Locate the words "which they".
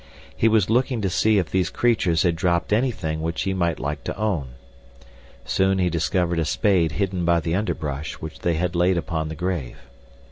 8.15-8.55